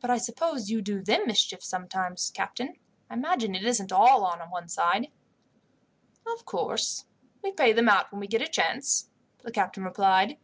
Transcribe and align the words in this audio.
"But 0.00 0.08
I 0.08 0.18
suppose 0.18 0.70
you 0.70 0.80
do 0.80 1.02
them 1.02 1.22
mischief 1.26 1.64
sometimes, 1.64 2.30
captain. 2.32 2.76
I 3.10 3.14
imagine 3.14 3.56
it 3.56 3.64
isn't 3.64 3.90
all 3.90 4.20
one 4.22 4.68
side." 4.68 5.10
"Of 6.24 6.44
course, 6.44 7.06
we 7.42 7.50
pay 7.50 7.72
them 7.72 7.88
out 7.88 8.12
when 8.12 8.20
we 8.20 8.28
get 8.28 8.40
a 8.40 8.46
chance," 8.46 9.10
the 9.42 9.50
captain 9.50 9.82
replied. 9.82 10.38